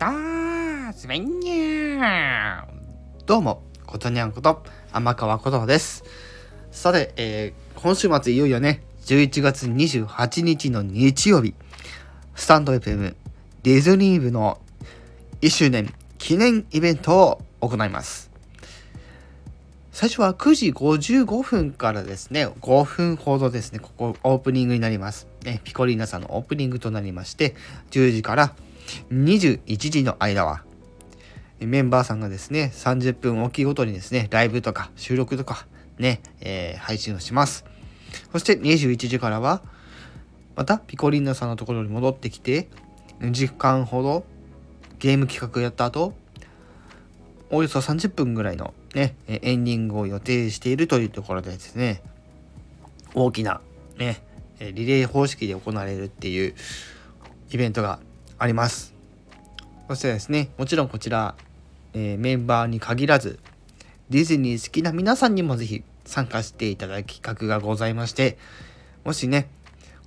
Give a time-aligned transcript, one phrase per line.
[0.00, 4.62] だーすべんにゃーどうも、ことにゃんこと、
[4.94, 6.04] 天川ことです。
[6.70, 11.54] さて、えー、今週末いよいよね、11月28日の日曜日、
[12.34, 13.14] スタンド FM
[13.62, 14.58] ディズニー部の
[15.42, 17.18] 1周年記念イベント
[17.60, 18.30] を行います。
[19.92, 25.26] 最初は9時55分からですね、5分ほどですね、ここオープニングになります。
[25.44, 27.54] ね、ピコリーナさんのオープニングとなりまして、
[27.90, 28.54] 10時から
[29.10, 30.64] 21時の間は、
[31.60, 35.66] メンバーさんがですね、30分おきごとにですね、ライブとか収録とか
[35.98, 37.64] ね、えー、配信をします。
[38.32, 39.62] そして21時からは、
[40.56, 42.68] またピコリンナさんのところに戻ってきて、
[43.20, 44.24] 2時間ほど
[44.98, 46.14] ゲーム企画やった後、
[47.50, 52.02] およそ30分ぐらいのね、エンディングを予定しているというところでですね、
[53.14, 53.60] 大きな
[53.98, 54.22] ね、
[54.60, 56.54] リレー方式で行われるっていう
[57.50, 58.00] イベントが
[58.40, 58.94] あります。
[59.86, 61.34] そしてですね、もちろんこちら、
[61.92, 63.38] えー、メンバーに限らず、
[64.08, 68.38] ディズニー好きな皆さんにもぜひ参加していただく企画がございまして、
[69.04, 69.50] もしね、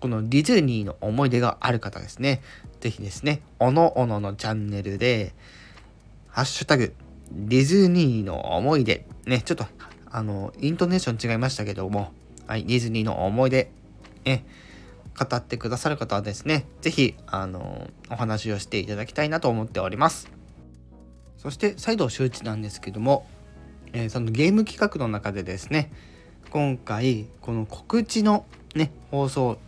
[0.00, 2.40] このディズニーの思い出がある方ですね、
[2.80, 5.34] ぜひですね、おのおののチャンネルで、
[6.28, 6.94] ハッシュタグ、
[7.32, 9.66] ディズニーの思い出、ね、ちょっと、
[10.08, 12.12] あの、イントネーション違いましたけども、
[12.46, 13.72] はい、ディズニーの思い出、
[14.24, 14.44] ね、
[15.18, 20.30] 語ってくださる方はですね、是非あの、お話をしていただきたいなと思っております。
[21.38, 23.26] そして、再度周知なんですけども、
[23.92, 25.92] えー、そのゲーム企画の中でですね、
[26.50, 28.44] 今回、この告知の
[28.74, 29.58] ね、放送、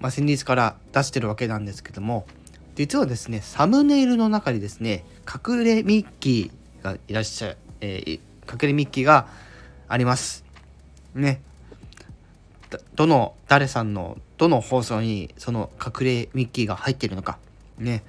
[0.00, 2.26] まあ、先日から出してるわけなんですけども、
[2.74, 9.26] 実はですね、サムネイルの中にですね、隠れミッキーがいらっしゃる、えー、隠れミッキーが
[9.88, 10.44] あります。
[11.14, 11.42] ね。
[12.94, 17.38] どの誰さんのどの放送にその隠れミッキーが入ってるのか
[17.78, 18.02] ね、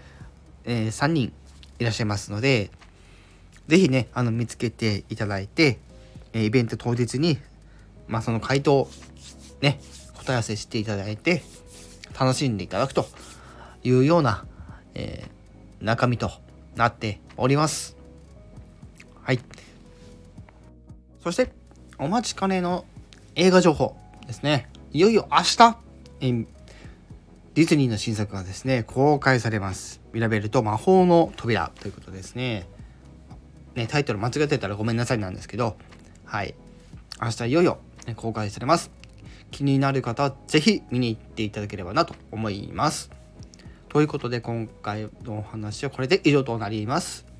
[0.65, 1.31] えー、3人
[1.77, 2.71] いらっしゃいますので
[3.67, 5.77] 是非ねあの見つけていただいて、
[6.33, 7.37] えイベント当日に
[8.07, 8.89] まあその回答
[9.61, 9.79] ね
[10.15, 11.43] 答え合わせしていただいて
[12.19, 13.05] 楽しんでいただくと
[13.83, 14.45] いうような、
[14.95, 16.31] えー、中身と
[16.75, 17.95] なっております。
[19.21, 19.39] はい。
[21.23, 21.53] そして、
[21.97, 22.85] お待ちかねの
[23.35, 23.95] 映画情報
[24.27, 24.67] ですね。
[24.91, 25.82] いよいよ明日、
[26.23, 29.99] ディズニーの新作がですね、公開されます。
[30.13, 32.65] ミラベルと魔法の扉ということですね。
[33.75, 35.75] ね、タイトル間違ってたらごめんなさいなんですけど、
[36.23, 36.55] はい。
[37.21, 38.89] 明日いよいよ、ね、公開されます。
[39.51, 43.11] 気になる方はぜひ見に行っていただければなと思います。
[43.89, 47.32] ということで今回のお話はこれで以上となります。